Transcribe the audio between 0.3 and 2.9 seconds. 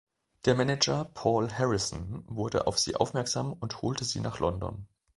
Der Manager Paul Harrison wurde auf